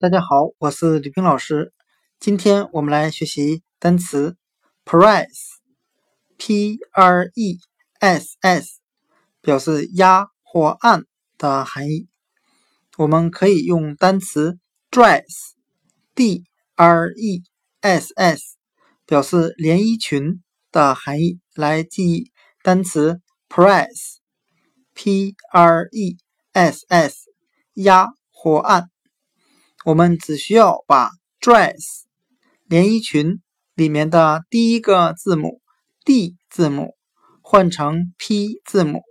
[0.00, 1.72] 大家好，我是李冰老师。
[2.20, 4.36] 今天我们来学习单词
[4.84, 7.58] press，p r e
[7.98, 8.78] s s，
[9.40, 11.04] 表示压或按
[11.36, 12.06] 的含义。
[12.96, 16.44] 我们可以用单词 dress，d
[16.76, 17.42] r e
[17.80, 18.56] s s，
[19.04, 22.30] 表示连衣裙的含义来记忆
[22.62, 26.16] 单词 press，p r e
[26.52, 27.24] s s，
[27.74, 28.92] 压或按。
[29.84, 32.02] 我们只需要把 dress
[32.66, 33.40] 连衣裙
[33.74, 35.60] 里面的第一个字母
[36.04, 36.96] D 字母
[37.42, 39.02] 换成 P 字母，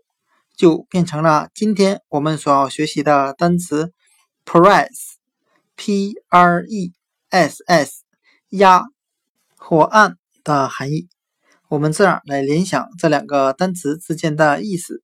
[0.57, 3.93] 就变成了今天我们所要学习的单词
[4.45, 6.91] press，P R E
[7.29, 8.03] S S，
[8.49, 8.83] 压
[9.55, 11.07] 或按的含义。
[11.69, 15.01] 我们这样来联想这两个单词之间的意思：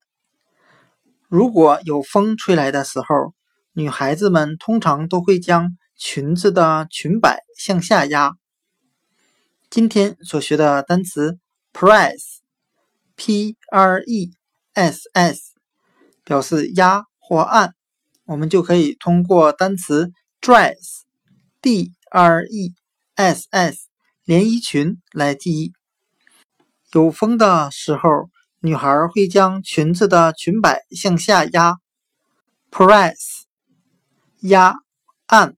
[1.30, 3.34] 如果有风吹来的时候。
[3.76, 8.34] 女孩子们通常都会将裙子的裙摆向下压。
[9.68, 11.40] 今天所学的单词
[11.74, 14.32] press，p r e
[14.74, 15.54] s s，
[16.24, 17.74] 表示压或按，
[18.26, 22.76] 我们就可以通过单词 dress，d r e
[23.16, 23.88] s s，
[24.24, 25.74] 连衣裙来记忆。
[26.92, 28.30] 有风的时候，
[28.60, 31.78] 女孩会将裙子的裙摆向下压。
[32.70, 33.43] press。
[34.44, 34.76] 压
[35.28, 35.56] 按。